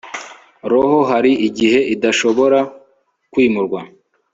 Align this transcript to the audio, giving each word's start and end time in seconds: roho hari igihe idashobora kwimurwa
roho 0.71 0.99
hari 1.11 1.31
igihe 1.47 1.79
idashobora 1.93 2.59
kwimurwa 3.31 3.79